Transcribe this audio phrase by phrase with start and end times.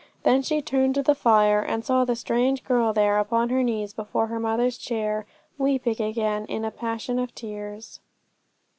[0.23, 3.93] Then she turned to the fire, and saw the strange girl there upon her knees
[3.93, 5.27] before her mother's chair,
[5.59, 7.99] weeping again in a passion of tears.